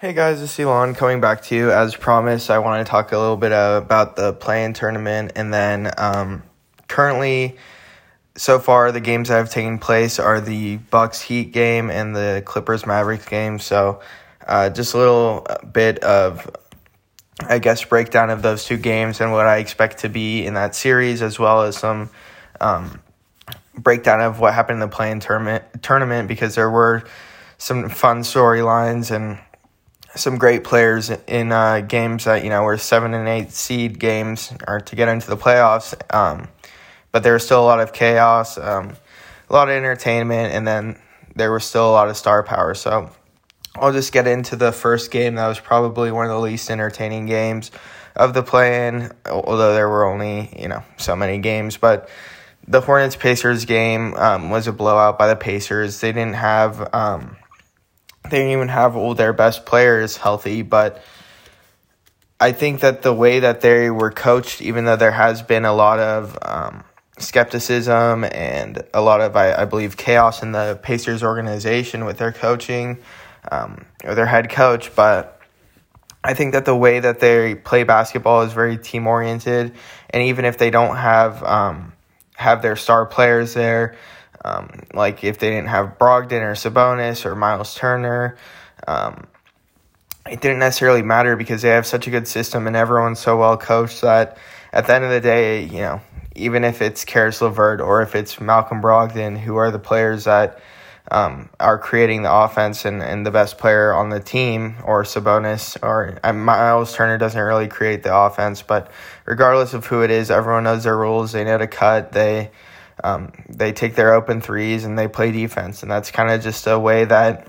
[0.00, 1.70] Hey guys, it's Elon coming back to you.
[1.70, 5.52] As promised, I want to talk a little bit uh, about the play-in tournament, and
[5.52, 6.42] then um,
[6.88, 7.58] currently,
[8.34, 12.42] so far the games that have taken place are the Bucks Heat game and the
[12.46, 13.58] Clippers Mavericks game.
[13.58, 14.00] So,
[14.46, 16.50] uh, just a little bit of,
[17.38, 20.74] I guess, breakdown of those two games and what I expect to be in that
[20.74, 22.08] series, as well as some
[22.58, 23.02] um,
[23.74, 25.82] breakdown of what happened in the play-in tournament.
[25.82, 27.04] Tournament because there were
[27.58, 29.38] some fun storylines and
[30.14, 34.52] some great players in uh, games that you know were seven and eight seed games
[34.66, 35.94] or to get into the playoffs.
[36.14, 36.48] Um,
[37.12, 38.96] but there was still a lot of chaos, um,
[39.48, 40.98] a lot of entertainment, and then
[41.34, 42.74] there was still a lot of star power.
[42.74, 43.10] So
[43.74, 45.36] I'll just get into the first game.
[45.36, 47.70] That was probably one of the least entertaining games
[48.16, 51.76] of the play-in, although there were only you know so many games.
[51.76, 52.08] But
[52.66, 56.00] the Hornets Pacers game um, was a blowout by the Pacers.
[56.00, 57.36] They didn't have um,
[58.30, 61.02] they didn't even have all their best players healthy, but
[62.38, 65.74] I think that the way that they were coached, even though there has been a
[65.74, 66.84] lot of um,
[67.18, 72.32] skepticism and a lot of, I, I, believe, chaos in the Pacers organization with their
[72.32, 72.98] coaching
[73.52, 75.38] um, or their head coach, but
[76.22, 79.74] I think that the way that they play basketball is very team oriented,
[80.10, 81.92] and even if they don't have um,
[82.36, 83.96] have their star players there,
[84.44, 88.36] um, like if they didn't have Brogdon or Sabonis or Miles Turner,
[88.86, 89.26] um,
[90.30, 93.56] it didn't necessarily matter because they have such a good system and everyone's so well
[93.56, 94.38] coached that
[94.72, 96.00] at the end of the day, you know,
[96.36, 100.60] even if it's Caris LeVert or if it's Malcolm Brogdon, who are the players that
[101.10, 105.76] um, are creating the offense and, and the best player on the team, or Sabonis,
[105.82, 108.90] or Miles Turner doesn't really create the offense, but
[109.26, 111.32] regardless of who it is, everyone knows their rules.
[111.32, 112.12] They know to cut.
[112.12, 112.50] They
[113.02, 116.66] um, they take their open threes and they play defense, and that's kind of just
[116.66, 117.48] a way that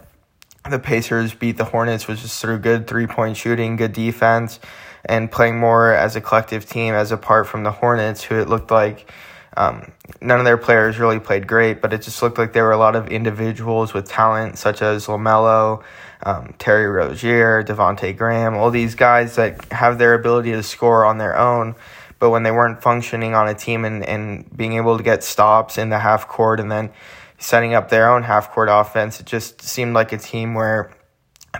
[0.69, 4.59] the Pacers beat the Hornets was just through good three point shooting, good defense,
[5.05, 8.71] and playing more as a collective team as apart from the Hornets, who it looked
[8.71, 9.11] like
[9.57, 12.71] um, none of their players really played great, but it just looked like there were
[12.71, 15.83] a lot of individuals with talent, such as LaMelo,
[16.23, 21.17] um, Terry Rozier, Devonte Graham, all these guys that have their ability to score on
[21.17, 21.75] their own
[22.21, 25.79] but when they weren't functioning on a team and, and being able to get stops
[25.79, 26.91] in the half court and then
[27.39, 30.91] setting up their own half court offense, it just seemed like a team where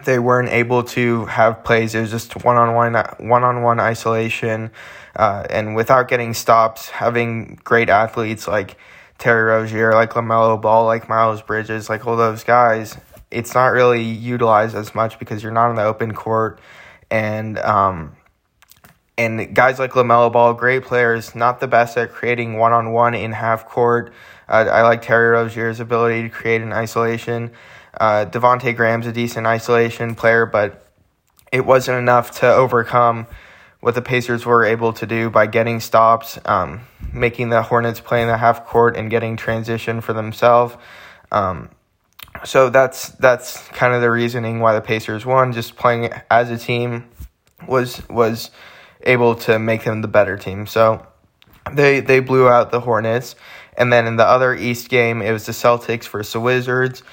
[0.05, 1.95] they weren't able to have plays.
[1.95, 2.94] It was just one on one,
[3.27, 4.69] one on one isolation,
[5.16, 8.78] uh, and without getting stops, having great athletes like
[9.17, 12.95] Terry Rozier, like Lamelo Ball, like Miles Bridges, like all those guys.
[13.31, 16.61] It's not really utilized as much because you're not in the open court,
[17.09, 18.16] and um,
[19.21, 23.13] and guys like LaMelo Ball, great players, not the best at creating one on one
[23.13, 24.13] in half court.
[24.49, 27.51] Uh, I like Terry Rozier's ability to create an isolation.
[27.99, 30.87] Uh, Devonte Graham's a decent isolation player, but
[31.51, 33.27] it wasn't enough to overcome
[33.79, 36.81] what the Pacers were able to do by getting stops, um,
[37.13, 40.75] making the Hornets play in the half court, and getting transition for themselves.
[41.31, 41.69] Um,
[42.43, 45.53] so that's that's kind of the reasoning why the Pacers won.
[45.53, 47.09] Just playing as a team
[47.67, 48.49] was was
[49.03, 50.67] able to make them the better team.
[50.67, 51.06] So
[51.72, 53.35] they they blew out the Hornets,
[53.78, 57.03] and then in the other East game, it was the Celtics versus the Wizards.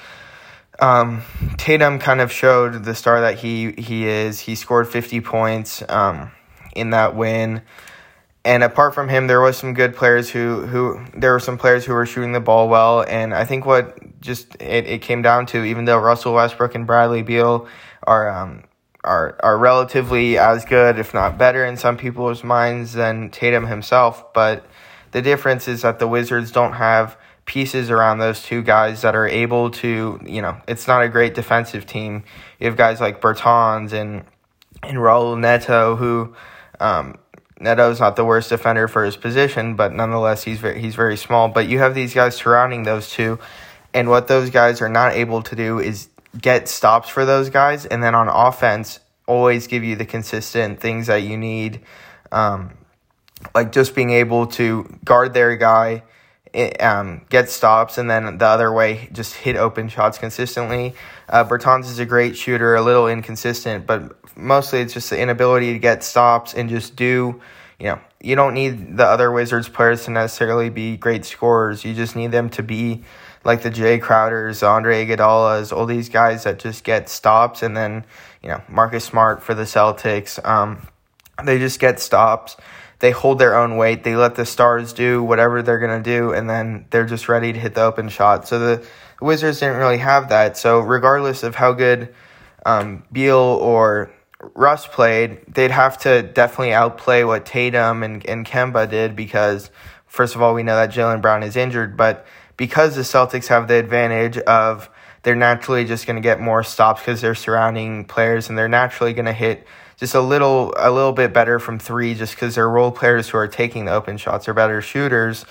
[0.79, 1.23] Um,
[1.57, 4.39] Tatum kind of showed the star that he he is.
[4.39, 6.31] He scored fifty points um,
[6.75, 7.61] in that win.
[8.45, 11.83] And apart from him, there was some good players who, who there were some players
[11.83, 13.03] who were shooting the ball well.
[13.05, 16.87] And I think what just it, it came down to, even though Russell Westbrook and
[16.87, 17.67] Bradley Beal
[18.03, 18.63] are um,
[19.09, 24.33] are are relatively as good, if not better, in some people's minds than Tatum himself.
[24.33, 24.63] But
[25.11, 29.27] the difference is that the Wizards don't have pieces around those two guys that are
[29.27, 32.23] able to, you know, it's not a great defensive team.
[32.59, 34.23] You have guys like Bertans and
[34.83, 36.35] and Raul Neto who.
[36.79, 37.17] Um,
[37.61, 41.49] Neto's not the worst defender for his position, but nonetheless he's very, he's very small.
[41.49, 43.37] But you have these guys surrounding those two,
[43.93, 46.07] and what those guys are not able to do is
[46.37, 51.07] get stops for those guys, and then on offense, always give you the consistent things
[51.07, 51.81] that you need.
[52.31, 52.71] Um,
[53.55, 56.03] like just being able to guard their guy,
[56.79, 60.93] um, get stops, and then the other way, just hit open shots consistently.
[61.27, 65.73] Uh, Bertans is a great shooter, a little inconsistent, but mostly it's just the inability
[65.73, 67.41] to get stops and just do,
[67.79, 71.85] you know, you don't need the other Wizards players to necessarily be great scorers.
[71.85, 73.03] You just need them to be
[73.43, 78.05] like the Jae Crowders, Andre Iguodala's, all these guys that just get stops, and then
[78.43, 80.43] you know Marcus Smart for the Celtics.
[80.45, 80.87] Um,
[81.43, 82.57] they just get stops.
[82.99, 84.03] They hold their own weight.
[84.03, 87.59] They let the stars do whatever they're gonna do, and then they're just ready to
[87.59, 88.47] hit the open shot.
[88.47, 88.87] So the
[89.21, 90.57] Wizards didn't really have that.
[90.57, 92.13] So regardless of how good
[92.65, 94.11] um, Beal or
[94.53, 99.69] Russ played, they'd have to definitely outplay what Tatum and, and Kemba did because,
[100.07, 102.25] first of all, we know that Jaylen Brown is injured, but
[102.59, 104.89] because the Celtics have the advantage of
[105.23, 109.13] they're naturally just going to get more stops because they're surrounding players and they're naturally
[109.13, 109.65] going to hit
[109.95, 113.37] just a little a little bit better from three just because they're role players who
[113.37, 115.45] are taking the open shots are better shooters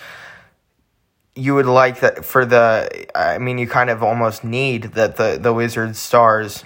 [1.34, 5.38] you would like that for the i mean you kind of almost need that the
[5.40, 6.64] the wizards stars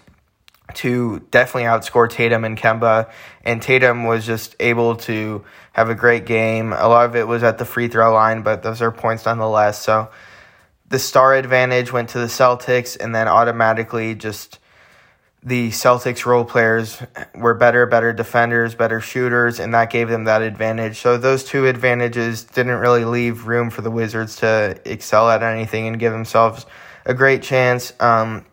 [0.75, 3.11] to definitely outscore Tatum and Kemba.
[3.45, 6.73] And Tatum was just able to have a great game.
[6.73, 9.83] A lot of it was at the free throw line, but those are points nonetheless.
[9.83, 10.11] So
[10.93, 14.59] the star advantage went to the Celtics, and then automatically just
[15.43, 17.03] the Celtics role players
[17.35, 20.99] were better, better defenders, better shooters, and that gave them that advantage.
[20.99, 25.87] So those two advantages didn't really leave room for the Wizards to excel at anything
[25.87, 26.67] and give themselves
[27.07, 27.95] a great chance.
[27.99, 28.45] Um,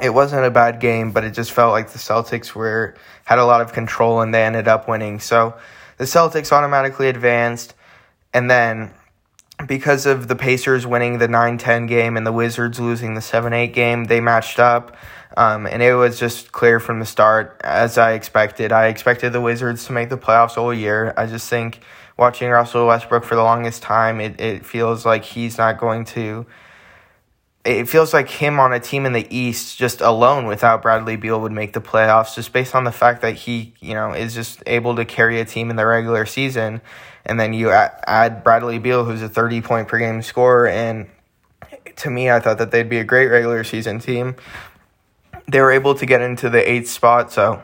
[0.00, 2.94] it wasn't a bad game, but it just felt like the Celtics were
[3.24, 5.20] had a lot of control and they ended up winning.
[5.20, 5.58] So
[5.98, 7.74] the Celtics automatically advanced,
[8.32, 8.92] and then
[9.66, 14.04] because of the Pacers winning the 9-10 game and the Wizards losing the 7-8 game,
[14.04, 14.96] they matched up.
[15.36, 18.70] Um, and it was just clear from the start, as I expected.
[18.70, 21.14] I expected the Wizards to make the playoffs all year.
[21.16, 21.80] I just think
[22.18, 26.44] watching Russell Westbrook for the longest time, it, it feels like he's not going to
[27.64, 31.40] it feels like him on a team in the East just alone without Bradley Beal
[31.40, 34.62] would make the playoffs just based on the fact that he, you know, is just
[34.66, 36.80] able to carry a team in the regular season.
[37.24, 40.66] And then you add Bradley Beal, who's a 30 point per game scorer.
[40.66, 41.08] And
[41.96, 44.34] to me, I thought that they'd be a great regular season team.
[45.46, 47.62] They were able to get into the eighth spot, so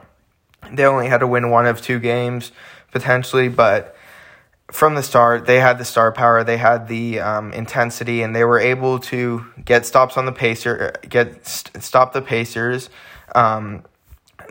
[0.72, 2.52] they only had to win one of two games
[2.92, 3.96] potentially, but
[4.70, 8.44] from the start, they had the star power, they had the um, intensity, and they
[8.44, 12.90] were able to get stops on the pacer, get st- stop the Pacers.
[13.34, 13.84] Um,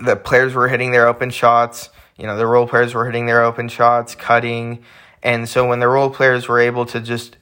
[0.04, 1.90] the players were hitting their open shots.
[2.18, 4.84] You know, the role players were hitting their open shots, cutting,
[5.22, 7.38] and so when the role players were able to just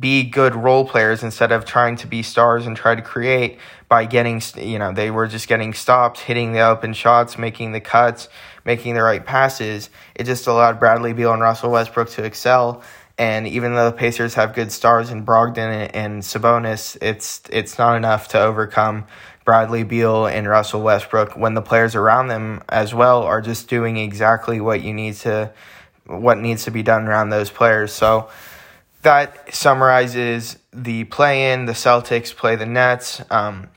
[0.00, 4.04] be good role players instead of trying to be stars and try to create by
[4.04, 8.28] getting, you know, they were just getting stopped, hitting the open shots, making the cuts,
[8.64, 9.90] making the right passes.
[10.14, 12.82] It just allowed Bradley Beal and Russell Westbrook to excel.
[13.16, 17.96] And even though the Pacers have good stars in Brogdon and Sabonis, it's it's not
[17.96, 19.06] enough to overcome
[19.44, 23.98] Bradley Beal and Russell Westbrook when the players around them as well are just doing
[23.98, 25.52] exactly what you need to
[26.06, 27.92] what needs to be done around those players.
[27.92, 28.28] So
[29.02, 31.66] that summarizes the play in.
[31.66, 33.22] The Celtics play the Nets.
[33.30, 33.68] Um,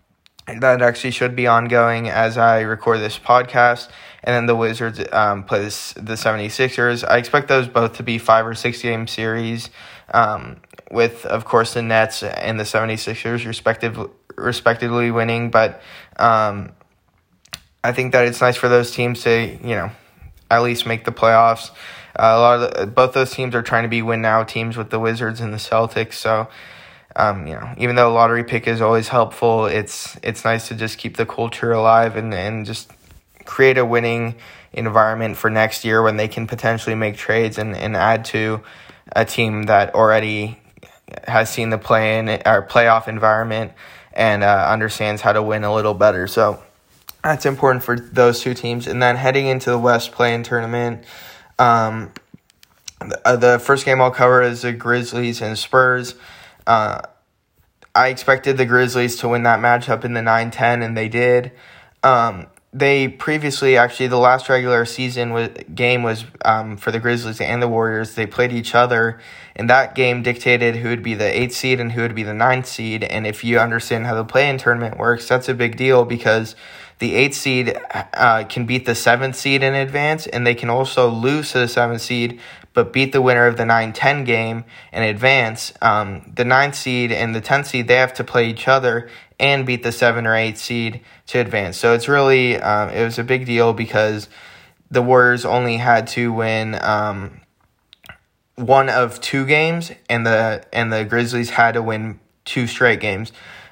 [0.47, 3.89] that actually should be ongoing as I record this podcast.
[4.23, 7.07] And then the Wizards um, play this, the 76ers.
[7.07, 9.69] I expect those both to be five or six game series,
[10.13, 10.57] um,
[10.91, 13.99] with, of course, the Nets and the 76ers respective,
[14.35, 15.49] respectively winning.
[15.49, 15.81] But
[16.17, 16.71] um,
[17.83, 19.91] I think that it's nice for those teams to, you know,
[20.49, 21.71] at least make the playoffs.
[22.17, 24.75] Uh, a lot of the, both those teams are trying to be win now teams
[24.75, 26.13] with the Wizards and the Celtics.
[26.13, 26.47] So,
[27.15, 30.97] um, you know, even though lottery pick is always helpful, it's it's nice to just
[30.97, 32.91] keep the culture alive and and just
[33.47, 34.35] create a winning
[34.73, 38.61] environment for next year when they can potentially make trades and, and add to
[39.15, 40.59] a team that already
[41.27, 43.71] has seen the play in our playoff environment
[44.13, 46.27] and uh, understands how to win a little better.
[46.27, 46.61] So
[47.23, 48.87] that's important for those two teams.
[48.87, 51.03] And then heading into the West play-in tournament.
[51.57, 52.11] Um,
[52.99, 56.15] the, uh, the first game I'll cover is the Grizzlies and Spurs.
[56.65, 57.01] Uh,
[57.95, 61.51] I expected the Grizzlies to win that matchup in the 9 10, and they did.
[62.03, 67.39] Um, they previously, actually, the last regular season was, game was um, for the Grizzlies
[67.39, 68.15] and the Warriors.
[68.15, 69.19] They played each other,
[69.55, 72.33] and that game dictated who would be the eighth seed and who would be the
[72.33, 73.03] ninth seed.
[73.03, 76.55] And if you understand how the play in tournament works, that's a big deal because
[76.99, 77.77] the eighth seed
[78.13, 81.67] uh, can beat the seventh seed in advance, and they can also lose to the
[81.67, 82.39] seventh seed,
[82.77, 85.73] but beat the winner of the 9 10 game in advance.
[85.81, 89.65] Um, the ninth seed and the 10th seed, they have to play each other and
[89.65, 91.77] beat the 7 or 8 seed to advance.
[91.77, 94.29] So it's really, um, it was a big deal because
[94.91, 96.77] the Warriors only had to win.
[96.79, 97.41] Um,
[98.57, 103.31] one of two games, and the and the Grizzlies had to win two straight games.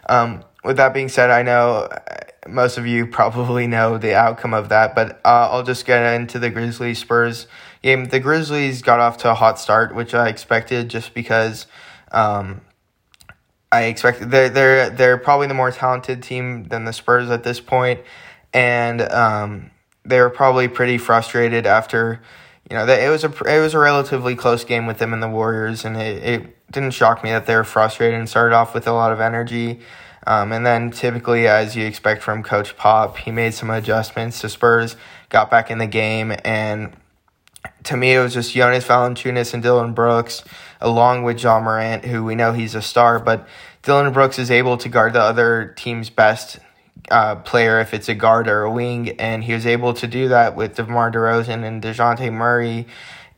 [0.09, 1.89] Um, with that being said, I know
[2.47, 6.39] most of you probably know the outcome of that, but uh, I'll just get into
[6.39, 7.45] the Grizzlies Spurs
[7.85, 8.05] game.
[8.05, 11.67] The Grizzlies got off to a hot start, which I expected just because
[12.11, 12.61] um,
[13.71, 17.61] I expected they're they're they're probably the more talented team than the Spurs at this
[17.61, 18.01] point,
[18.53, 19.71] and um,
[20.03, 22.21] they were probably pretty frustrated after.
[22.69, 25.29] You know, it was a it was a relatively close game with them and the
[25.29, 28.87] Warriors, and it, it didn't shock me that they were frustrated and started off with
[28.87, 29.79] a lot of energy.
[30.25, 34.41] Um, and then typically, as you expect from Coach Pop, he made some adjustments.
[34.41, 34.95] to Spurs
[35.29, 36.95] got back in the game, and
[37.85, 40.43] to me, it was just Jonas Valanciunas and Dillon Brooks,
[40.81, 43.47] along with Ja Morant, who we know he's a star, but
[43.83, 46.59] Dillon Brooks is able to guard the other team's best
[47.09, 50.27] uh, player if it's a guard or a wing, and he was able to do
[50.29, 52.87] that with DeMar DeRozan and Dejounte Murray,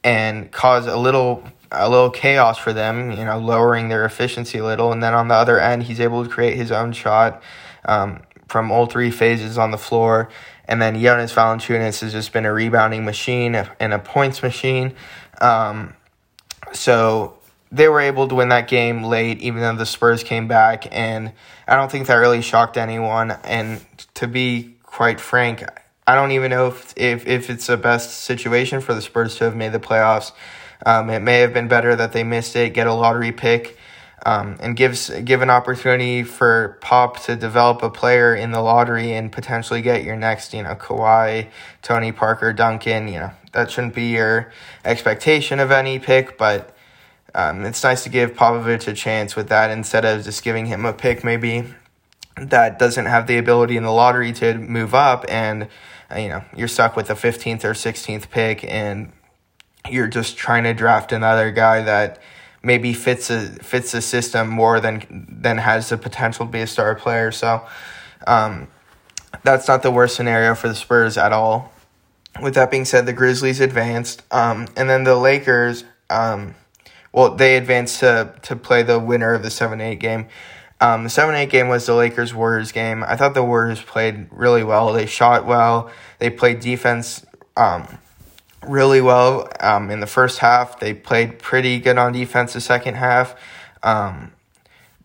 [0.04, 4.63] and cause a little a little chaos for them, you know, lowering their efficiency a
[4.63, 4.94] little.
[4.94, 7.44] And then on the other end, he's able to create his own shot
[7.84, 10.30] um, from all three phases on the floor.
[10.67, 14.93] And then Jonas Valanciunas has just been a rebounding machine and a points machine.
[15.39, 15.93] Um,
[16.74, 17.38] so
[17.71, 20.88] they were able to win that game late, even though the Spurs came back.
[20.91, 21.33] And
[21.67, 23.31] I don't think that really shocked anyone.
[23.43, 25.63] And to be quite frank,
[26.05, 29.45] I don't even know if, if, if it's the best situation for the Spurs to
[29.45, 30.31] have made the playoffs.
[30.86, 33.77] Um, it may have been better that they missed it, get a lottery pick,
[34.25, 39.13] um, and gives give an opportunity for Pop to develop a player in the lottery
[39.13, 41.50] and potentially get your next, you know, Kawhi,
[41.81, 43.07] Tony Parker, Duncan.
[43.07, 44.51] You know, that shouldn't be your
[44.83, 46.75] expectation of any pick, but
[47.36, 50.86] um, it's nice to give Popovich a chance with that instead of just giving him
[50.86, 51.65] a pick maybe
[52.41, 55.67] that doesn't have the ability in the lottery to move up and
[56.12, 59.12] uh, you know you're stuck with a 15th or 16th pick and
[59.89, 62.19] you're just trying to draft another guy that
[62.67, 66.67] maybe fits a fits the system more than than has the potential to be a
[66.67, 67.31] star player.
[67.31, 67.65] So
[68.27, 68.67] um,
[69.43, 71.71] that's not the worst scenario for the Spurs at all.
[72.41, 75.86] With that being said, the Grizzlies advanced, um, and then the Lakers.
[76.09, 76.53] Um,
[77.12, 80.27] well, they advanced to to play the winner of the seven eight game.
[80.79, 83.03] Um, the seven eight game was the Lakers Warriors game.
[83.03, 84.93] I thought the Warriors played really well.
[84.93, 85.89] They shot well.
[86.19, 87.97] They played defense um,
[88.66, 90.80] really well um, in the first half.
[90.80, 93.36] They played pretty good on defense the second half.
[93.84, 94.32] Um,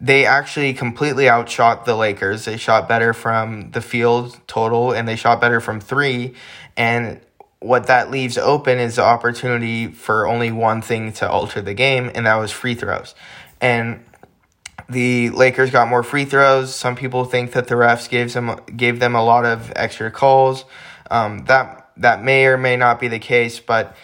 [0.00, 2.44] they actually completely outshot the Lakers.
[2.44, 6.34] They shot better from the field total and they shot better from three.
[6.76, 7.20] And
[7.62, 12.10] what that leaves open is the opportunity for only one thing to alter the game,
[12.14, 13.14] and that was free throws.
[13.60, 14.04] And
[14.88, 16.74] the Lakers got more free throws.
[16.74, 20.64] Some people think that the refs gave them gave them a lot of extra calls.
[21.10, 23.96] Um, that that may or may not be the case, but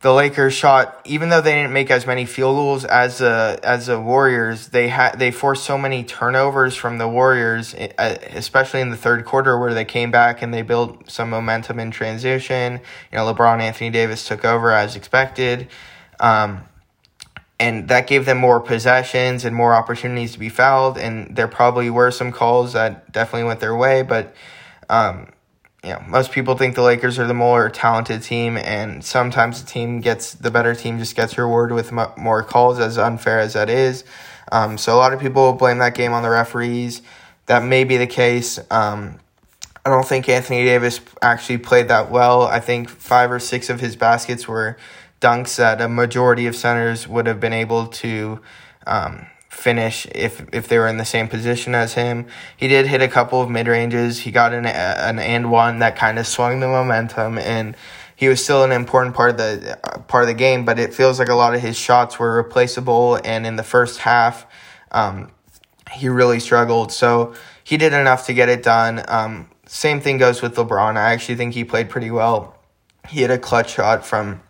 [0.00, 3.86] the Lakers shot even though they didn't make as many field goals as the as
[3.86, 8.96] the Warriors, they had they forced so many turnovers from the Warriors, especially in the
[8.96, 12.80] third quarter where they came back and they built some momentum in transition.
[13.12, 15.68] You know, LeBron Anthony Davis took over as expected.
[16.18, 16.64] Um,
[17.58, 20.96] and that gave them more possessions and more opportunities to be fouled.
[20.96, 24.34] And there probably were some calls that definitely went their way, but
[24.88, 25.28] um,
[25.82, 29.70] you know, most people think the Lakers are the more talented team, and sometimes the
[29.70, 33.70] team gets the better team just gets rewarded with more calls, as unfair as that
[33.70, 34.04] is.
[34.52, 37.00] Um, so a lot of people blame that game on the referees.
[37.46, 38.58] That may be the case.
[38.70, 39.20] Um,
[39.84, 42.42] I don't think Anthony Davis actually played that well.
[42.42, 44.76] I think five or six of his baskets were
[45.20, 48.40] dunks that a majority of centers would have been able to
[48.86, 52.26] um, finish if if they were in the same position as him.
[52.56, 54.20] He did hit a couple of mid ranges.
[54.20, 57.76] He got an an and one that kind of swung the momentum, and
[58.16, 60.64] he was still an important part of the uh, part of the game.
[60.64, 63.98] But it feels like a lot of his shots were replaceable, and in the first
[63.98, 64.46] half,
[64.92, 65.30] um,
[65.92, 66.92] he really struggled.
[66.92, 69.04] So he did enough to get it done.
[69.08, 70.96] Um, same thing goes with LeBron.
[70.96, 72.56] I actually think he played pretty well.
[73.08, 74.42] He hit a clutch shot from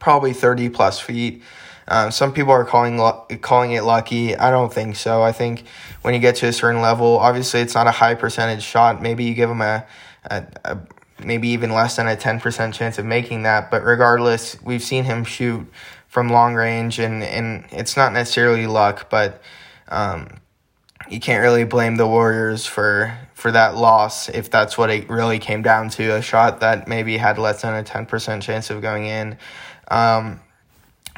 [0.00, 1.42] probably 30 plus feet.
[1.86, 2.98] Um, some people are calling
[3.40, 4.36] calling it lucky.
[4.36, 5.22] I don't think so.
[5.22, 5.64] I think
[6.02, 9.02] when you get to a certain level, obviously it's not a high percentage shot.
[9.02, 9.84] Maybe you give them a,
[10.24, 10.78] a, a
[11.24, 13.70] maybe even less than a ten percent chance of making that.
[13.70, 15.70] But regardless, we've seen him shoot
[16.08, 19.42] from long range, and and it's not necessarily luck, but.
[19.88, 20.40] Um,
[21.10, 25.38] you can't really blame the Warriors for for that loss if that's what it really
[25.38, 29.04] came down to a shot that maybe had less than a 10% chance of going
[29.04, 29.36] in.
[29.88, 30.40] Um,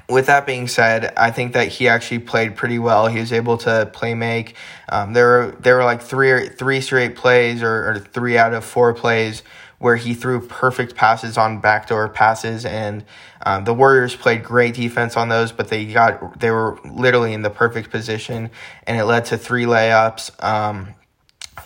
[0.08, 3.08] with that being said, I think that he actually played pretty well.
[3.08, 4.54] He was able to play make.
[4.88, 8.64] Um, there were there were like three three straight plays or, or three out of
[8.64, 9.42] four plays
[9.78, 13.04] where he threw perfect passes on backdoor passes, and
[13.44, 17.42] um, the Warriors played great defense on those, but they got they were literally in
[17.42, 18.50] the perfect position,
[18.86, 20.42] and it led to three layups.
[20.42, 20.94] Um,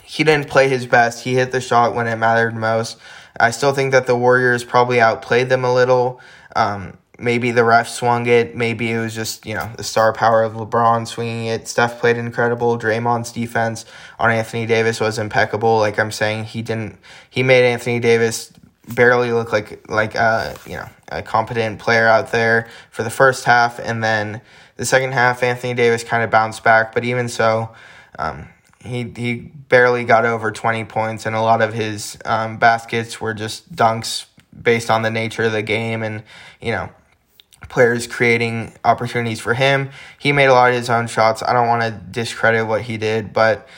[0.02, 1.24] he didn't play his best.
[1.24, 2.98] He hit the shot when it mattered most.
[3.38, 6.20] I still think that the Warriors probably outplayed them a little.
[6.56, 8.56] Um, maybe the ref swung it.
[8.56, 11.68] Maybe it was just, you know, the star power of LeBron swinging it.
[11.68, 12.78] Steph played incredible.
[12.78, 13.84] Draymond's defense
[14.18, 15.78] on Anthony Davis was impeccable.
[15.78, 16.98] Like I'm saying, he didn't,
[17.28, 18.52] he made Anthony Davis
[18.88, 23.44] barely look like, like, uh, you know, a competent player out there for the first
[23.44, 23.78] half.
[23.78, 24.40] And then
[24.76, 26.94] the second half, Anthony Davis kind of bounced back.
[26.94, 27.70] But even so,
[28.18, 28.48] um,
[28.82, 33.34] he he barely got over 20 points, and a lot of his um, baskets were
[33.34, 34.24] just dunks
[34.60, 36.22] based on the nature of the game, and
[36.60, 36.88] you know
[37.68, 39.90] players creating opportunities for him.
[40.18, 41.42] He made a lot of his own shots.
[41.42, 43.68] I don't want to discredit what he did, but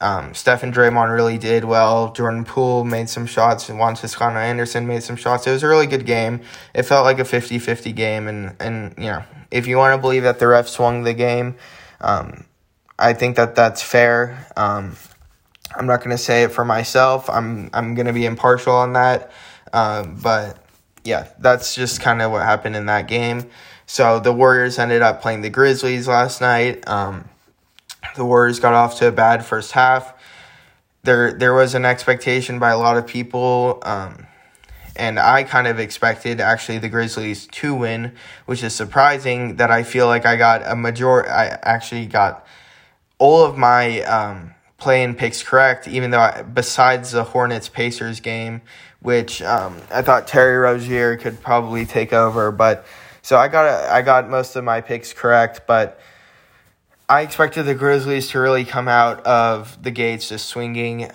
[0.00, 2.12] um, Steph and Draymond really did well.
[2.12, 5.46] Jordan Poole made some shots, Juan Toscano Anderson made some shots.
[5.46, 6.40] It was a really good game.
[6.74, 10.00] It felt like a 50 50 game, and, and you know, if you want to
[10.00, 11.56] believe that the ref swung the game,
[12.00, 12.44] um,
[12.98, 14.46] I think that that's fair.
[14.56, 14.96] Um,
[15.74, 17.28] I'm not going to say it for myself.
[17.28, 19.32] I'm I'm going to be impartial on that.
[19.72, 20.63] Um, but
[21.04, 23.48] yeah, that's just kind of what happened in that game.
[23.86, 26.88] So the Warriors ended up playing the Grizzlies last night.
[26.88, 27.28] Um,
[28.16, 30.14] the Warriors got off to a bad first half.
[31.02, 34.26] There, there was an expectation by a lot of people, um,
[34.96, 38.14] and I kind of expected actually the Grizzlies to win,
[38.46, 39.56] which is surprising.
[39.56, 41.28] That I feel like I got a major.
[41.28, 42.46] I actually got
[43.18, 48.62] all of my um, play-in picks correct, even though I, besides the Hornets Pacers game,
[49.04, 52.86] which um, I thought Terry Rozier could probably take over, but
[53.20, 56.00] so I got I got most of my picks correct, but
[57.06, 61.10] I expected the Grizzlies to really come out of the gates just swinging.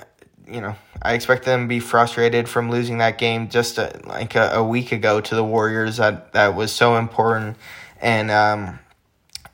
[0.47, 4.35] You know, I expect them to be frustrated from losing that game just a, like
[4.35, 5.97] a, a, week ago to the Warriors.
[5.97, 7.57] That that was so important,
[7.99, 8.79] and um,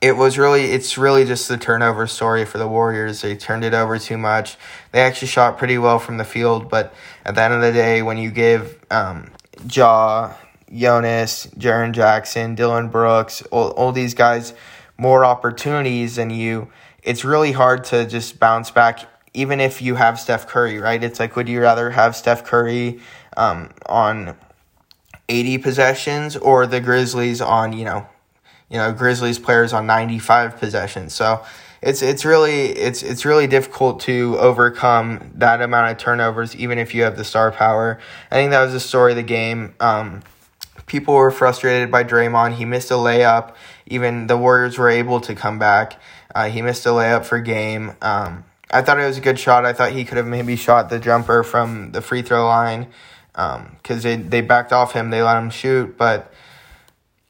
[0.00, 3.22] it was really it's really just the turnover story for the Warriors.
[3.22, 4.56] They turned it over too much.
[4.92, 8.02] They actually shot pretty well from the field, but at the end of the day,
[8.02, 9.30] when you give um,
[9.70, 10.34] Ja,
[10.72, 14.52] Jonas, Jaren Jackson, Dillon Brooks, all, all these guys
[14.98, 16.68] more opportunities than you,
[17.02, 19.00] it's really hard to just bounce back.
[19.32, 21.02] Even if you have Steph Curry, right?
[21.02, 23.00] It's like, would you rather have Steph Curry
[23.36, 24.34] um, on
[25.28, 28.06] 80 possessions or the Grizzlies on, you know,
[28.70, 31.14] you know, Grizzlies players on 95 possessions.
[31.14, 31.44] So
[31.82, 36.94] it's it's really it's it's really difficult to overcome that amount of turnovers even if
[36.94, 37.98] you have the star power.
[38.30, 39.74] I think that was the story of the game.
[39.78, 40.22] Um,
[40.86, 42.54] people were frustrated by Draymond.
[42.54, 43.54] He missed a layup
[43.86, 46.00] even the Warriors were able to come back.
[46.34, 47.92] Uh, he missed a layup for game.
[48.02, 49.64] Um, I thought it was a good shot.
[49.64, 52.88] I thought he could have maybe shot the jumper from the free throw line
[53.32, 55.10] because um, they, they backed off him.
[55.10, 55.96] They let him shoot.
[55.96, 56.32] But,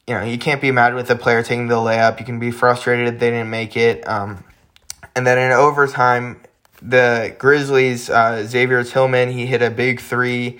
[0.07, 2.19] you know, you can't be mad with the player taking the layup.
[2.19, 4.07] You can be frustrated they didn't make it.
[4.07, 4.43] Um,
[5.15, 6.41] and then in overtime,
[6.81, 10.59] the Grizzlies, uh, Xavier Tillman, he hit a big three.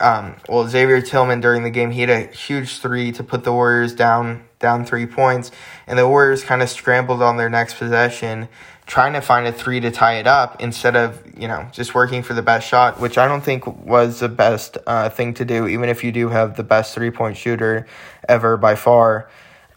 [0.00, 3.52] Um, well, Xavier Tillman during the game, he hit a huge three to put the
[3.52, 5.50] Warriors down down three points,
[5.86, 8.48] and the Warriors kind of scrambled on their next possession,
[8.86, 12.22] trying to find a three to tie it up instead of you know just working
[12.22, 15.66] for the best shot, which I don't think was the best uh, thing to do,
[15.66, 17.86] even if you do have the best three point shooter
[18.28, 19.28] ever by far,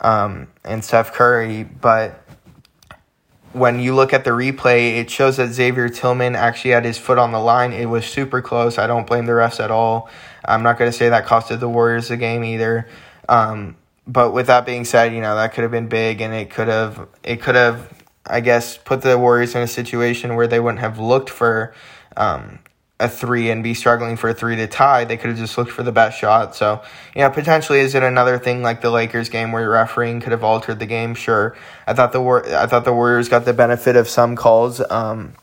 [0.01, 2.23] um, and Steph Curry, but.
[3.51, 7.17] When you look at the replay, it shows that Xavier Tillman actually had his foot
[7.17, 7.73] on the line.
[7.73, 8.77] It was super close.
[8.77, 10.07] I don't blame the refs at all.
[10.45, 12.87] I'm not going to say that costed the Warriors the game either.
[13.27, 16.51] Um, but with that being said, you know that could have been big, and it
[16.51, 17.98] could have it could have
[18.29, 21.73] I guess put the Warriors in a situation where they wouldn't have looked for
[22.15, 22.59] um,
[22.99, 25.05] a three and be struggling for a three to tie.
[25.05, 26.55] They could have just looked for the best shot.
[26.55, 26.81] So
[27.15, 30.43] you know potentially is it another thing like the Lakers game where refereeing could have
[30.43, 31.15] altered the game?
[31.15, 31.55] Sure,
[31.87, 34.81] I thought the War- I thought the Warriors got the benefit of some calls.
[34.89, 35.33] Um,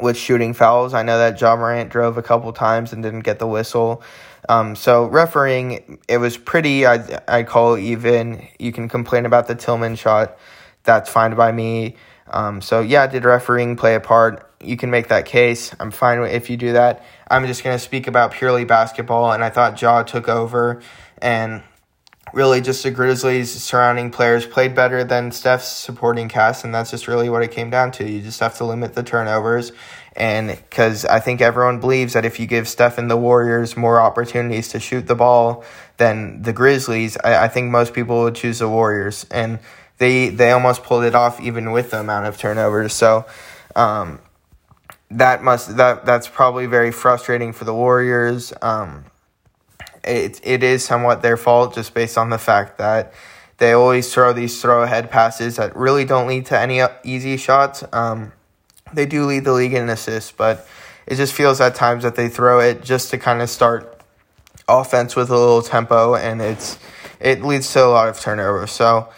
[0.00, 0.94] with shooting fouls.
[0.94, 4.02] I know that Ja Morant drove a couple times and didn't get the whistle.
[4.48, 6.86] Um, so refereeing, it was pretty.
[6.86, 8.46] I I call even.
[8.58, 10.38] You can complain about the Tillman shot.
[10.84, 11.96] That's fine by me.
[12.30, 14.46] Um, so yeah, did refereeing play a part?
[14.62, 15.74] You can make that case.
[15.80, 17.04] I'm fine if you do that.
[17.30, 20.80] I'm just gonna speak about purely basketball, and I thought Ja took over,
[21.20, 21.62] and
[22.32, 27.08] really just the Grizzlies surrounding players played better than Steph's supporting cast, and that's just
[27.08, 28.08] really what it came down to.
[28.08, 29.72] You just have to limit the turnovers
[30.16, 34.00] and because I think everyone believes that if you give Steph and the Warriors more
[34.00, 35.64] opportunities to shoot the ball
[35.98, 39.24] than the Grizzlies, I, I think most people would choose the Warriors.
[39.30, 39.60] And
[40.00, 42.94] they they almost pulled it off even with the amount of turnovers.
[42.94, 43.26] So
[43.76, 44.18] um,
[45.10, 48.52] that must that that's probably very frustrating for the Warriors.
[48.62, 49.04] Um,
[50.02, 53.12] it it is somewhat their fault just based on the fact that
[53.58, 57.84] they always throw these throw ahead passes that really don't lead to any easy shots.
[57.92, 58.32] Um,
[58.94, 60.66] they do lead the league in assists, but
[61.06, 64.00] it just feels at times that they throw it just to kind of start
[64.66, 66.78] offense with a little tempo, and it's
[67.20, 68.70] it leads to a lot of turnovers.
[68.70, 69.10] So,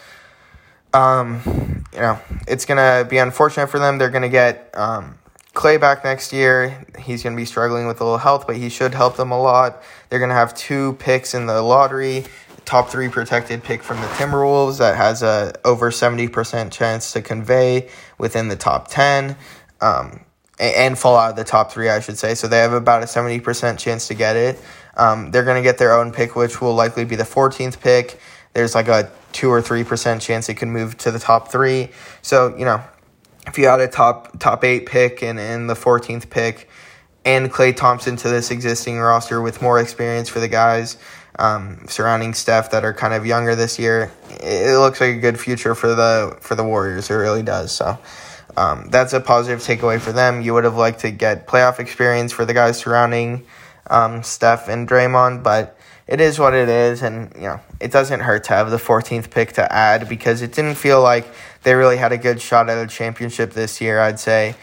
[0.93, 3.97] um, you know, it's gonna be unfortunate for them.
[3.97, 5.17] They're gonna get um,
[5.53, 6.85] Klay back next year.
[6.99, 9.81] He's gonna be struggling with a little health, but he should help them a lot.
[10.09, 12.25] They're gonna have two picks in the lottery.
[12.65, 17.89] Top three protected pick from the Timberwolves that has a over 70% chance to convey
[18.17, 19.35] within the top 10.
[19.81, 20.21] Um,
[20.59, 22.35] and fall out of the top three, I should say.
[22.35, 24.59] So they have about a 70% chance to get it.
[24.95, 28.19] Um, they're going to get their own pick, which will likely be the 14th pick.
[28.53, 31.89] There's like a 2 or 3% chance it could move to the top three.
[32.21, 32.81] So, you know,
[33.47, 36.69] if you had a top top eight pick and, and the 14th pick
[37.25, 40.97] and Klay Thompson to this existing roster with more experience for the guys
[41.39, 45.39] um, surrounding Steph that are kind of younger this year, it looks like a good
[45.39, 47.09] future for the for the Warriors.
[47.09, 47.71] It really does.
[47.71, 47.97] So
[48.55, 50.41] um, that's a positive takeaway for them.
[50.41, 53.45] You would have liked to get playoff experience for the guys surrounding
[53.89, 58.19] um, Steph and Draymond, but it is what it is, and you know it doesn't
[58.19, 61.25] hurt to have the 14th pick to add because it didn't feel like
[61.63, 63.99] they really had a good shot at a championship this year.
[63.99, 64.55] I'd say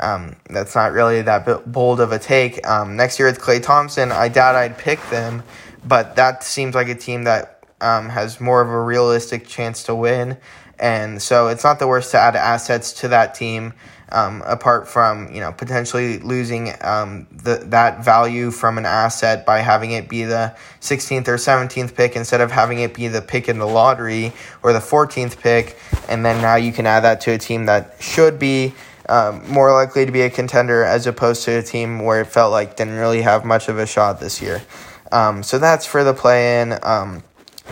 [0.00, 2.66] um, that's not really that bold of a take.
[2.66, 5.42] Um, next year with Klay Thompson, I doubt I'd pick them,
[5.86, 9.94] but that seems like a team that um, has more of a realistic chance to
[9.94, 10.36] win,
[10.80, 13.72] and so it's not the worst to add assets to that team
[14.12, 19.58] um, apart from you know potentially losing um, the, that value from an asset by
[19.60, 23.48] having it be the 16th or 17th pick instead of having it be the pick
[23.48, 27.32] in the lottery or the 14th pick, and then now you can add that to
[27.32, 28.74] a team that should be
[29.08, 32.52] um, more likely to be a contender as opposed to a team where it felt
[32.52, 34.62] like didn't really have much of a shot this year.
[35.10, 36.78] Um, so that's for the play in.
[36.82, 37.22] Um,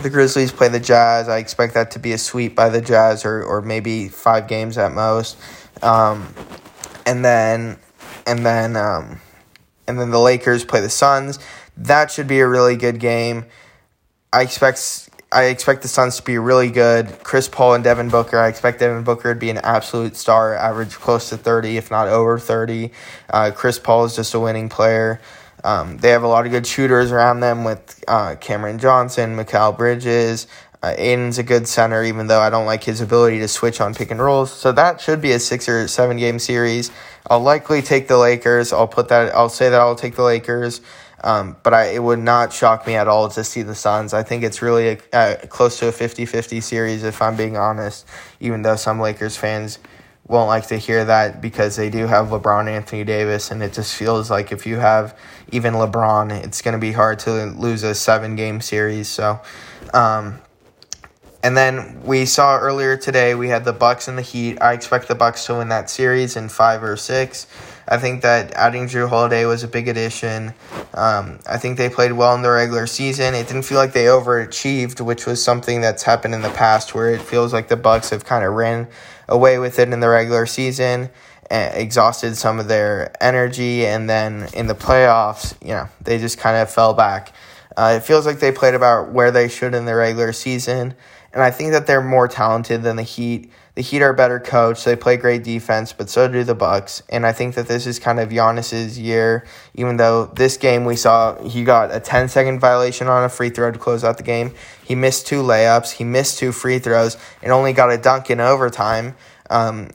[0.01, 1.27] the Grizzlies play the Jazz.
[1.27, 4.77] I expect that to be a sweep by the Jazz or, or maybe five games
[4.77, 5.37] at most.
[5.81, 6.33] Um,
[7.05, 7.77] and then
[8.25, 9.19] and then um,
[9.87, 11.39] and then the Lakers play the Suns.
[11.77, 13.45] That should be a really good game.
[14.33, 17.23] I expect I expect the Suns to be really good.
[17.23, 18.37] Chris Paul and Devin Booker.
[18.37, 22.07] I expect Devin Booker to be an absolute star, average close to thirty, if not
[22.07, 22.91] over thirty.
[23.29, 25.19] Uh, Chris Paul is just a winning player.
[25.63, 29.75] Um, they have a lot of good shooters around them with uh, Cameron Johnson, Mikal
[29.77, 30.47] Bridges,
[30.83, 33.95] uh, Ayton's a good center, even though I don't like his ability to switch on
[33.95, 34.51] pick and rolls.
[34.51, 36.91] So that should be a six or seven game series.
[37.29, 38.71] I'll likely take the Lakers.
[38.71, 39.33] I'll put that.
[39.33, 40.81] I'll say that I'll take the Lakers.
[41.23, 44.13] Um, but I, it would not shock me at all to see the Suns.
[44.13, 48.05] I think it's really a, a close to a 50-50 series, if I'm being honest.
[48.39, 49.79] Even though some Lakers fans
[50.27, 53.95] won't like to hear that because they do have LeBron, Anthony Davis, and it just
[53.95, 55.17] feels like if you have
[55.51, 59.07] even LeBron, it's going to be hard to lose a seven-game series.
[59.07, 59.41] So.
[59.95, 60.39] Um,
[61.47, 64.61] and then we saw earlier today we had the Bucks and the Heat.
[64.61, 67.47] I expect the Bucks to win that series in five or six.
[67.87, 70.53] I think that adding Jrue Holiday was a big addition.
[70.93, 73.33] Um, I think they played well in the regular season.
[73.33, 77.13] It didn't feel like they overachieved, which was something that's happened in the past, where
[77.13, 78.89] it feels like the Bucks have kind of ran
[79.29, 81.09] away with it in the regular season,
[81.49, 86.57] exhausted some of their energy, and then in the playoffs, you know, they just kind
[86.57, 87.31] of fell back.
[87.77, 90.93] Uh, it feels like they played about where they should in the regular season
[91.33, 93.51] and I think that they're more talented than the Heat.
[93.75, 94.85] The Heat are better coached.
[94.85, 97.03] They play great defense, but so do the Bucks.
[97.09, 99.45] And I think that this is kind of Giannis's year.
[99.75, 103.49] Even though this game we saw he got a 10 second violation on a free
[103.49, 104.53] throw to close out the game.
[104.83, 105.91] He missed two layups.
[105.91, 109.15] He missed two free throws and only got a dunk in overtime.
[109.49, 109.91] Um,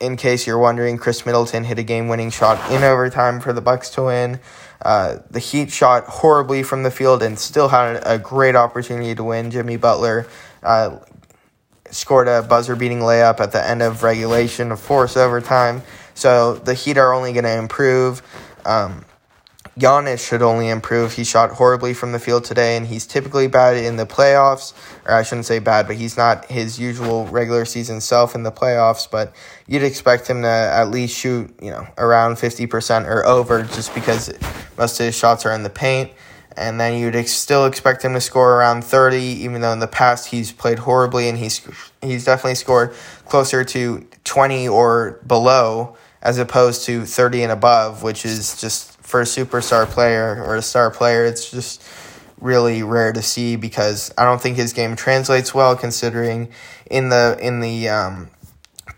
[0.00, 3.90] in case you're wondering, Khris Middleton hit a game-winning shot in overtime for the Bucks
[3.90, 4.40] to win.
[4.82, 9.24] Uh, the Heat shot horribly from the field and still had a great opportunity to
[9.24, 9.50] win.
[9.50, 10.26] Jimmy Butler
[10.66, 10.98] uh,
[11.90, 15.82] scored a buzzer beating layup at the end of regulation of force overtime.
[16.14, 18.22] So the Heat are only going to improve.
[18.64, 19.04] Um,
[19.78, 21.12] Giannis should only improve.
[21.12, 24.72] He shot horribly from the field today, and he's typically bad in the playoffs.
[25.04, 28.50] Or I shouldn't say bad, but he's not his usual regular season self in the
[28.50, 29.08] playoffs.
[29.08, 29.34] But
[29.66, 34.32] you'd expect him to at least shoot, you know, around 50% or over just because
[34.78, 36.10] most of his shots are in the paint
[36.56, 39.86] and then you'd ex- still expect him to score around 30 even though in the
[39.86, 41.66] past he's played horribly and he's
[42.02, 42.94] he's definitely scored
[43.26, 49.20] closer to 20 or below as opposed to 30 and above which is just for
[49.20, 51.82] a superstar player or a star player it's just
[52.40, 56.48] really rare to see because I don't think his game translates well considering
[56.90, 58.30] in the in the um,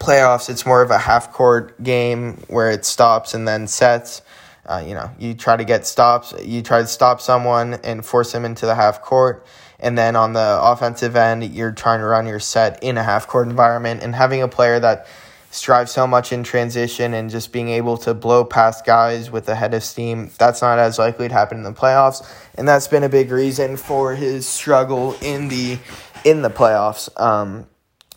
[0.01, 4.23] playoffs it's more of a half court game where it stops and then sets
[4.69, 8.33] uh, you know, you try to get stops, you try to stop someone and force
[8.33, 9.47] them into the half court.
[9.81, 13.27] And then on the offensive end, you're trying to run your set in a half
[13.27, 14.03] court environment.
[14.03, 15.07] And having a player that
[15.51, 19.55] strives so much in transition and just being able to blow past guys with a
[19.55, 22.29] head of steam, that's not as likely to happen in the playoffs.
[22.57, 25.79] And that's been a big reason for his struggle in the
[26.25, 27.09] in the playoffs.
[27.19, 27.67] Um,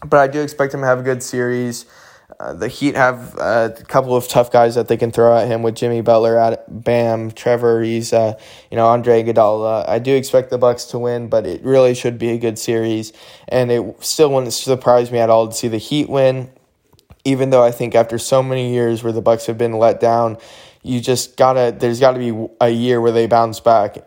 [0.05, 1.85] but I do expect him to have a good series.
[2.41, 5.61] Uh, the Heat have a couple of tough guys that they can throw at him
[5.61, 8.39] with Jimmy Butler, at Bam, Trevor Ariza,
[8.71, 9.87] you know, Andre Iguodala.
[9.87, 13.13] I do expect the Bucks to win, but it really should be a good series,
[13.47, 16.49] and it still wouldn't surprise me at all to see the Heat win.
[17.23, 20.37] even though I think after so many years where the Bucks have been let down,
[20.81, 23.97] you just gotta there's got to be a year where they bounce back.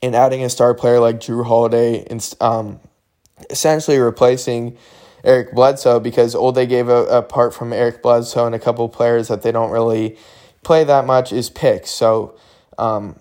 [0.00, 2.78] And adding a star player like Jrue Holiday, and um,
[3.50, 4.78] essentially replacing
[5.24, 9.42] Eric Bledsoe because Olde gave a, apart from Eric Bledsoe and a couple players that
[9.42, 10.16] they don't really
[10.62, 11.90] play that much is picks.
[11.90, 12.36] So,
[12.76, 13.16] um,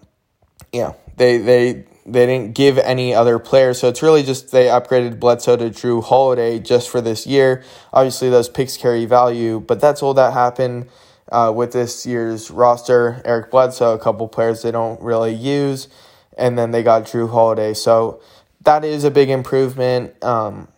[0.72, 3.80] yeah, they they they didn't give any other players.
[3.80, 7.64] So it's really just they upgraded Bledsoe to Jrue Holiday just for this year.
[7.92, 10.88] Obviously, those picks carry value, but that's all that happened
[11.32, 13.22] uh, with this year's roster.
[13.26, 15.90] Eric Bledsoe, a couple players they don't really use,
[16.38, 17.74] and then they got Jrue Holiday.
[17.74, 18.22] So
[18.62, 20.22] that is a big improvement.
[20.24, 20.70] Um,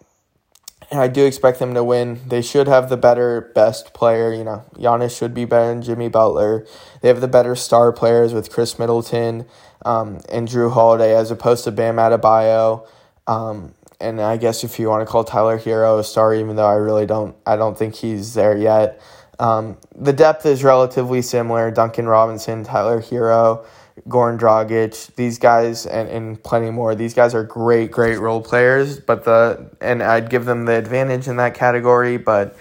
[0.91, 2.19] and I do expect them to win.
[2.27, 4.33] They should have the better, best player.
[4.33, 6.65] You know, Giannis should be better than Jimmy Butler.
[7.01, 9.45] They have the better star players with Khris Middleton
[9.85, 12.87] um, and Jrue Holiday as opposed to Bam Adebayo.
[13.27, 16.67] Um, and I guess if you want to call Tyler Herro a star, even though
[16.67, 19.01] I really don't, I don't think he's there yet.
[19.39, 21.69] Um, the depth is relatively similar.
[21.71, 23.65] Duncan Robinson, Tyler Herro,
[24.07, 26.95] Goran Dragic, these guys, and, and plenty more.
[26.95, 28.99] These guys are great, great role players.
[28.99, 32.17] But the and I'd give them the advantage in that category.
[32.17, 32.55] But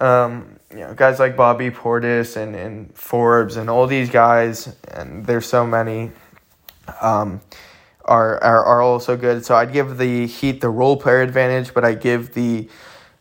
[0.00, 5.24] um, you know, guys like Bobby Portis and, and Forbes and all these guys, and
[5.24, 6.10] there's so many
[7.00, 7.40] um,
[8.04, 9.44] are, are are also good.
[9.44, 12.68] So I'd give the Heat the role player advantage, but I give the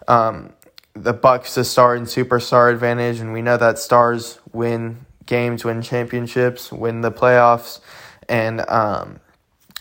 [0.07, 0.53] um,
[0.93, 5.81] the Bucks the star and superstar advantage, and we know that stars win games, win
[5.81, 7.79] championships, win the playoffs,
[8.27, 9.19] and um,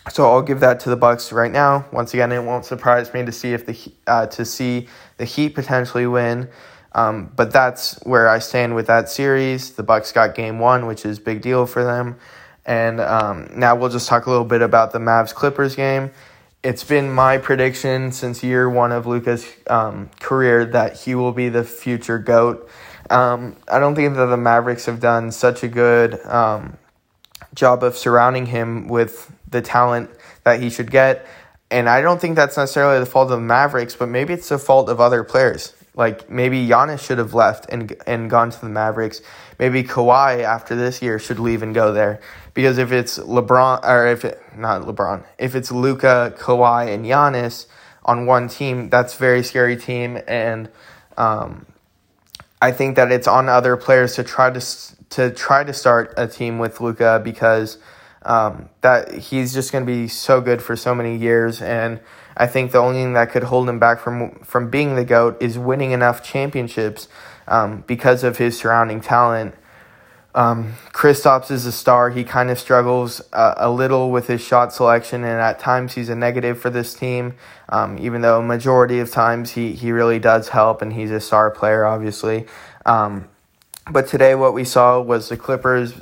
[0.09, 1.85] so I'll give that to the Bucks right now.
[1.91, 5.55] Once again, it won't surprise me to see if the uh, to see the Heat
[5.55, 6.49] potentially win.
[6.95, 9.71] Um, but that's where I stand with that series.
[9.71, 12.17] The Bucks got game one, which is big deal for them.
[12.65, 16.11] And um, now we'll just talk a little bit about the Mavs Clippers game.
[16.63, 21.49] It's been my prediction since year one of Luka's um, career that he will be
[21.49, 22.69] the future GOAT.
[23.09, 26.77] Um, I don't think that the Mavericks have done such a good um,
[27.53, 30.09] job of surrounding him with the talent
[30.43, 31.25] that he should get.
[31.69, 34.59] And I don't think that's necessarily the fault of the Mavericks, but maybe it's the
[34.59, 35.73] fault of other players.
[35.95, 39.21] Like maybe Giannis should have left and and gone to the Mavericks.
[39.59, 42.19] Maybe Kawhi after this year should leave and go there.
[42.53, 47.67] Because if it's LeBron or if it not LeBron, if it's Luka, Kawhi, and Giannis
[48.05, 50.19] on one team, that's very scary team.
[50.27, 50.69] And
[51.15, 51.67] um,
[52.63, 54.61] I think that it's on other players to try to
[55.09, 57.77] to try to start a team with Luka because
[58.21, 61.99] um, that he's just going to be so good for so many years and
[62.37, 65.35] I think the only thing that could hold him back from from being the goat
[65.41, 67.09] is winning enough championships
[67.49, 69.55] um, because of his surrounding talent.
[70.35, 72.09] Um, Kristaps is a star.
[72.09, 76.09] He kind of struggles uh, a little with his shot selection, and at times he's
[76.09, 77.35] a negative for this team.
[77.69, 81.51] Um, even though majority of times he he really does help, and he's a star
[81.51, 82.47] player, obviously.
[82.85, 83.29] Um,
[83.91, 85.93] but today, what we saw was the Clippers'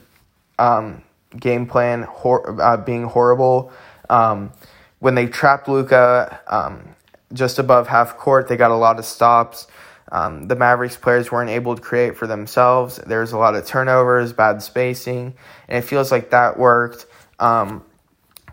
[0.60, 1.02] um,
[1.38, 3.72] game plan hor- uh, being horrible.
[4.10, 4.52] Um,
[5.00, 6.96] when they trapped Luka um,
[7.34, 9.67] just above half court, they got a lot of stops.
[10.12, 12.97] Um, the Mavericks players weren't able to create for themselves.
[12.97, 15.36] There was a lot of turnovers, bad spacing,
[15.69, 17.06] and it feels like that worked.
[17.39, 17.84] Um,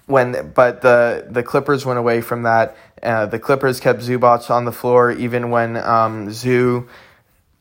[0.06, 2.76] when but the the Clippers went away from that.
[3.02, 6.88] Uh, the Clippers kept Zubac on the floor even when um, Zoo,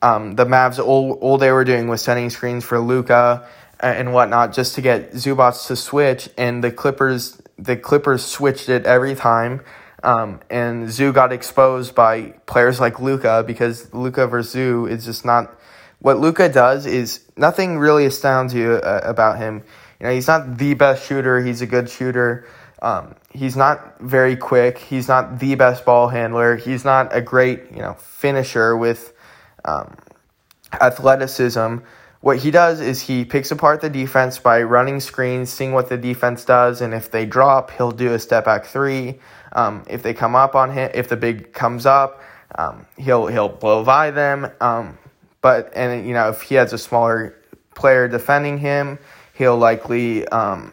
[0.02, 3.46] um, the Mavs all all they were doing was setting screens for Luka
[3.80, 8.86] and whatnot just to get Zubac to switch, and the Clippers the Clippers switched it
[8.86, 9.60] every time.
[10.02, 15.24] Um, and Zoo got exposed by players like Luka because Luka versus Zoo is just
[15.24, 15.58] not
[16.00, 19.64] what Luka does is nothing really astounds you uh, about him.
[19.98, 21.40] You know, he's not the best shooter.
[21.40, 22.46] He's a good shooter.
[22.80, 24.78] Um, he's not very quick.
[24.78, 26.56] He's not the best ball handler.
[26.56, 29.12] He's not a great, you know, finisher with
[29.64, 29.96] um,
[30.80, 31.78] athleticism.
[32.20, 35.96] What he does is he picks apart the defense by running screens, seeing what the
[35.96, 39.20] defense does, and if they drop, he'll do a step back three.
[39.52, 42.20] Um, if they come up on him, if the big comes up,
[42.56, 44.50] um, he'll he'll blow by them.
[44.60, 44.98] Um,
[45.40, 47.36] but and you know if he has a smaller
[47.74, 48.98] player defending him,
[49.34, 50.72] he'll likely um,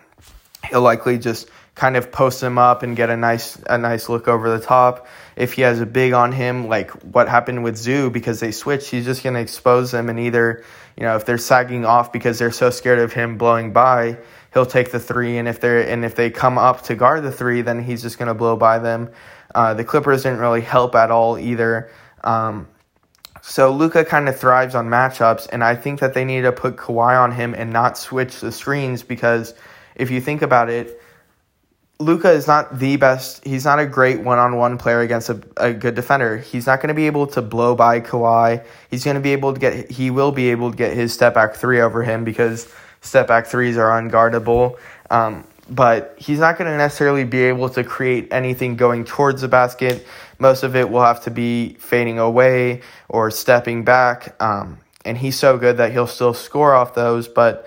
[0.70, 4.28] he'll likely just kind of post him up and get a nice a nice look
[4.28, 5.08] over the top.
[5.36, 8.90] If he has a big on him, like what happened with Zoo because they switched,
[8.90, 10.64] he's just gonna expose them and either
[10.98, 14.18] you know if they're sagging off because they're so scared of him blowing by,
[14.54, 17.32] he'll take the three, and if they're and if they come up to guard the
[17.32, 19.10] three, then he's just gonna blow by them.
[19.54, 21.90] Uh, the Clippers didn't really help at all either.
[22.24, 22.68] Um,
[23.42, 26.78] so Luka kind of thrives on matchups, and I think that they need to put
[26.78, 29.54] Kawhi on him and not switch the screens because
[29.96, 31.00] if you think about it,
[32.00, 33.44] Luka is not the best.
[33.46, 36.38] He's not a great one-on-one player against a, a good defender.
[36.38, 38.66] He's not going to be able to blow by Kawhi.
[38.90, 39.90] He's going to be able to get.
[39.90, 42.68] He will be able to get his step back three over him because
[43.02, 44.78] step back threes are unguardable.
[45.10, 49.48] Um, but he's not going to necessarily be able to create anything going towards the
[49.48, 50.06] basket.
[50.38, 54.36] Most of it will have to be fading away or stepping back.
[54.42, 57.66] Um, and he's so good that he'll still score off those, but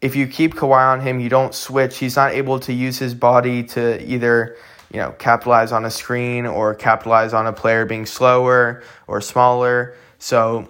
[0.00, 1.98] if you keep Kawhi on him, you don't switch.
[1.98, 4.56] He's not able to use his body to either,
[4.92, 9.94] you know, capitalize on a screen or capitalize on a player being slower or smaller.
[10.18, 10.68] So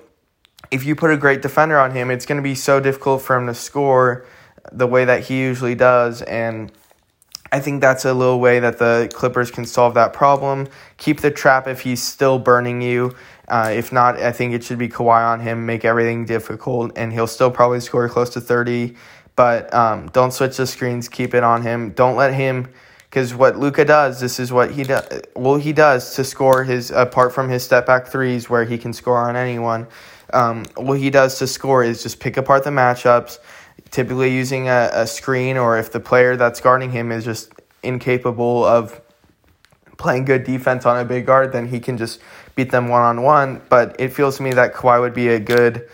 [0.70, 3.36] if you put a great defender on him, it's going to be so difficult for
[3.36, 4.26] him to score
[4.72, 6.22] the way that he usually does.
[6.22, 6.72] And
[7.52, 10.68] I think that's a little way that the Clippers can solve that problem.
[10.98, 13.14] Keep the trap if he's still burning you.
[13.48, 17.12] Uh, if not, I think it should be Kawhi on him, make everything difficult, and
[17.12, 18.94] he'll still probably score close to 30
[19.40, 21.08] but um, don't switch the screens.
[21.08, 21.92] Keep it on him.
[21.92, 22.68] Don't let him,
[23.04, 25.22] because what Luka does, this is what he does.
[25.34, 28.92] Well, he does to score his apart from his step back threes where he can
[28.92, 29.86] score on anyone.
[30.34, 33.38] Um, what he does to score is just pick apart the matchups,
[33.90, 37.50] typically using a, a screen, or if the player that's guarding him is just
[37.82, 39.00] incapable of
[39.96, 42.20] playing good defense on a big guard, then he can just
[42.56, 43.62] beat them one on one.
[43.70, 45.88] But it feels to me that Kawhi would be a good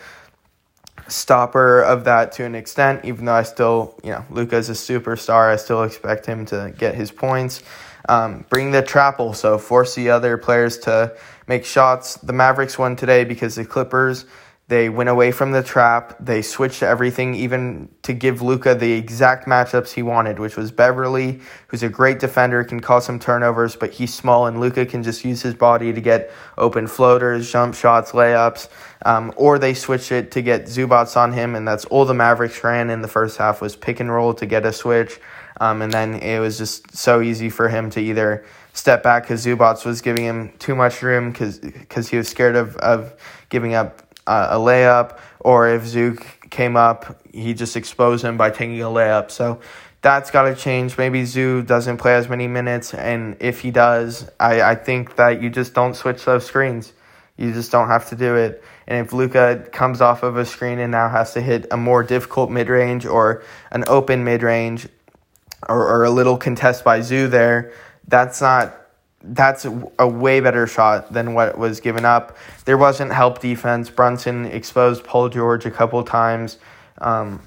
[1.08, 5.52] stopper of that to an extent, even though I still, you know, Luka's a superstar.
[5.52, 7.62] I still expect him to get his points.
[8.08, 11.16] Um, bring the trap so force the other players to
[11.48, 12.16] make shots.
[12.16, 14.26] The Mavericks won today because the Clippers
[14.68, 16.16] they went away from the trap.
[16.18, 21.40] They switched everything, even to give Luka the exact matchups he wanted, which was Beverley,
[21.68, 25.24] who's a great defender, can cause some turnovers, but he's small, and Luka can just
[25.24, 28.68] use his body to get open floaters, jump shots, layups.
[29.04, 32.64] Um, or they switched it to get Zubac on him, and that's all the Mavericks
[32.64, 35.20] ran in the first half was pick and roll to get a switch.
[35.60, 39.46] Um, and then it was just so easy for him to either step back because
[39.46, 43.14] Zubac was giving him too much room because he was scared of, of
[43.48, 48.50] giving up uh, a layup, or if Zook came up, he just exposed him by
[48.50, 49.30] taking a layup.
[49.30, 49.60] So
[50.02, 50.98] that's got to change.
[50.98, 55.42] Maybe Zoo doesn't play as many minutes, and if he does, I, I think that
[55.42, 56.92] you just don't switch those screens.
[57.36, 58.64] You just don't have to do it.
[58.86, 62.02] And if Luka comes off of a screen and now has to hit a more
[62.02, 64.88] difficult mid range or an open mid range
[65.68, 67.72] or, or a little contest by Zoo there,
[68.08, 68.74] that's not
[69.22, 69.66] that's
[69.98, 72.36] a way better shot than what was given up.
[72.64, 73.90] There wasn't help defense.
[73.90, 76.58] Brunson exposed Paul George a couple times,
[76.98, 77.42] um,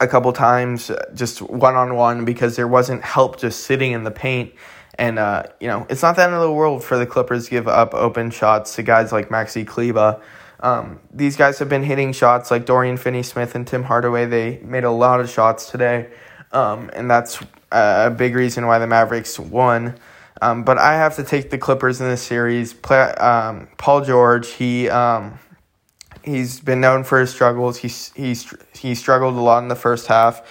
[0.00, 4.10] a couple times just one on one because there wasn't help just sitting in the
[4.10, 4.52] paint.
[4.98, 7.50] And uh, you know, it's not the end of the world for the Clippers to
[7.50, 10.20] give up open shots to guys like Maxi Kleber.
[10.60, 14.26] Um, these guys have been hitting shots like Dorian Finney-Smith and Tim Hardaway.
[14.26, 16.08] They made a lot of shots today,
[16.52, 19.98] um, and that's a big reason why the Mavericks won.
[20.42, 22.72] Um, but I have to take the Clippers in this series.
[22.72, 25.38] Play, um, Paul George, he um,
[26.24, 27.78] he's been known for his struggles.
[27.78, 30.42] He's he's he struggled a lot in the first half.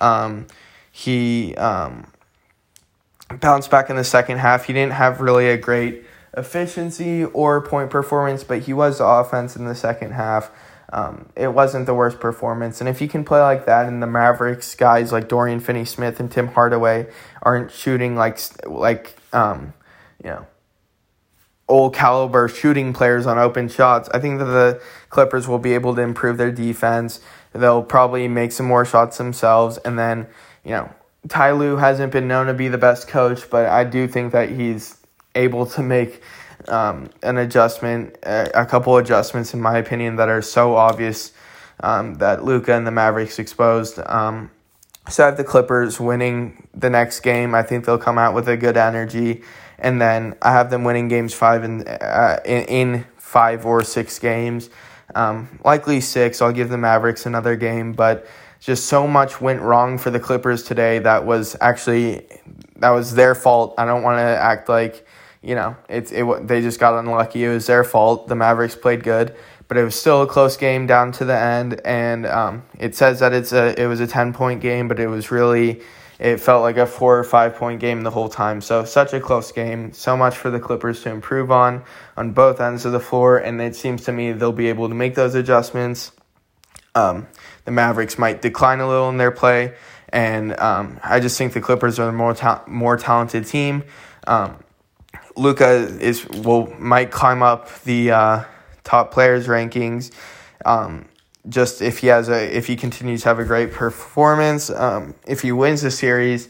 [0.00, 0.46] Um,
[0.90, 2.10] he um,
[3.40, 4.64] bounced back in the second half.
[4.64, 6.04] He didn't have really a great
[6.36, 10.50] efficiency or point performance, but he was the offense in the second half.
[10.92, 12.80] Um, it wasn't the worst performance.
[12.80, 16.20] And if you can play like that in the Mavericks, guys like Dorian Finney Smith
[16.20, 17.08] and Tim Hardaway
[17.42, 19.74] aren't shooting like like um,
[20.22, 20.46] you know
[21.68, 24.08] old caliber shooting players on open shots.
[24.14, 27.20] I think that the Clippers will be able to improve their defense.
[27.52, 30.26] They'll probably make some more shots themselves, and then
[30.64, 30.90] you know
[31.28, 34.50] Ty Lue hasn't been known to be the best coach, but I do think that
[34.50, 34.96] he's
[35.34, 36.22] able to make
[36.68, 41.32] um, an adjustment, a, a, couple adjustments, in my opinion, that are so obvious
[41.80, 44.00] um, that Luka and the Mavericks exposed.
[44.06, 44.50] Um,
[45.08, 47.54] so I have the Clippers winning the next game.
[47.54, 49.42] I think they'll come out with a good energy,
[49.78, 54.18] and then I have them winning games five in uh, in, in, five or six
[54.18, 54.70] games.
[55.14, 56.40] Um, likely six.
[56.40, 58.26] I'll give the Mavericks another game, but
[58.60, 60.98] just so much went wrong for the Clippers today.
[60.98, 62.26] That was actually
[62.76, 63.74] that was their fault.
[63.78, 65.06] I don't want to act like
[65.46, 67.44] you know, it's it they just got unlucky.
[67.44, 68.26] It was their fault.
[68.26, 69.36] The Mavericks played good,
[69.68, 71.80] but it was still a close game down to the end.
[71.84, 75.08] And um, it says that it's a it was a ten point game, but it
[75.08, 75.82] was really
[76.18, 78.60] it felt like a four or five point game the whole time.
[78.60, 79.92] So such a close game.
[79.92, 81.84] So much for the Clippers to improve on
[82.16, 84.94] on both ends of the floor, and it seems to me they'll be able to
[84.94, 86.12] make those adjustments.
[86.94, 87.26] Um,
[87.66, 89.74] the Mavericks might decline a little in their play,
[90.08, 93.84] and um, I just think the Clippers are a more ta- more talented team.
[94.26, 94.56] Um,
[95.36, 98.44] Luka is will might climb up the uh,
[98.86, 100.12] top players rankings.
[100.64, 101.06] Um,
[101.48, 105.42] just if he has a if he continues to have a great performance, um, if
[105.42, 106.48] he wins the series,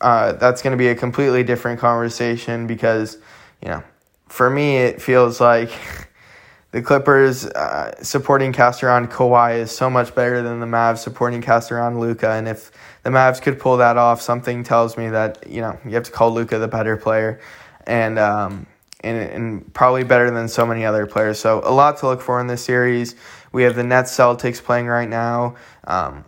[0.00, 3.18] uh, that's going to be a completely different conversation because,
[3.62, 3.82] you know,
[4.28, 5.70] for me, it feels like
[6.72, 11.40] the Clippers uh, supporting cast around Kawhi is so much better than the Mavs supporting
[11.40, 12.70] cast around Luka, And if
[13.02, 16.12] the Mavs could pull that off, something tells me that you know you have to
[16.12, 17.40] call Luka the better player,
[17.86, 18.66] and um,
[19.00, 21.38] and and probably better than so many other players.
[21.38, 23.14] So a lot to look for in this series.
[23.52, 25.56] We have the Nets Celtics playing right now.
[25.84, 26.24] Um,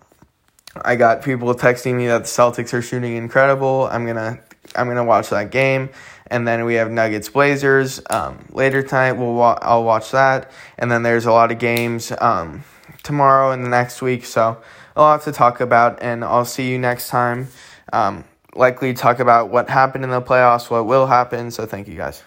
[0.85, 3.89] I got people texting me that the Celtics are shooting incredible.
[3.91, 4.41] I'm gonna
[4.77, 5.91] I'm gonna watch that game,
[6.29, 9.13] and then we have Nuggets Blazers um, later tonight.
[9.13, 12.65] We'll wa- I'll watch that, and then there's a lot of games um,
[13.03, 14.25] tomorrow and the next week.
[14.25, 14.61] So
[14.95, 17.49] a lot to talk about, and I'll see you next time.
[17.93, 21.51] Um, likely talk about what happened in the playoffs, what will happen.
[21.51, 22.23] So thank you guys.